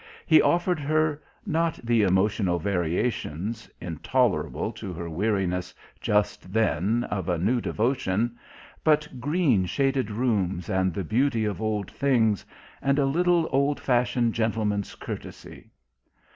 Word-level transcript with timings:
He 0.25 0.41
offered 0.41 0.79
her, 0.79 1.21
not 1.45 1.75
the 1.83 2.01
emotional 2.01 2.57
variations, 2.57 3.69
intolerable 3.79 4.71
to 4.71 4.93
her 4.93 5.07
weariness 5.07 5.75
just 5.99 6.51
then, 6.51 7.03
of 7.11 7.29
a 7.29 7.37
new 7.37 7.61
devotion; 7.61 8.35
but 8.83 9.19
green 9.19 9.67
shaded 9.67 10.09
rooms, 10.09 10.71
and 10.71 10.91
the 10.91 11.03
beauty 11.03 11.45
of 11.45 11.61
old 11.61 11.91
things, 11.91 12.43
and 12.81 12.97
a 12.97 13.05
little 13.05 13.47
old 13.51 13.79
fashioned 13.79 14.33
gentleman's 14.33 14.95
courtesy.... 14.95 15.69